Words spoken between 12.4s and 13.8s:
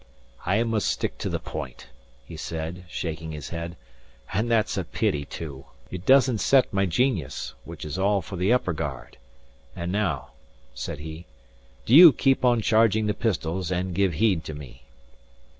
on charging the pistols,